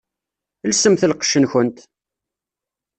[0.69, 1.77] Lsemt lqecc-nkent!